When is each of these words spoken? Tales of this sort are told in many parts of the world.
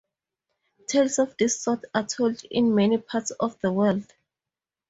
Tales 0.87 1.19
of 1.19 1.37
this 1.37 1.61
sort 1.61 1.85
are 1.93 2.03
told 2.07 2.43
in 2.45 2.73
many 2.73 2.97
parts 2.97 3.29
of 3.29 3.59
the 3.59 3.71
world. 3.71 4.11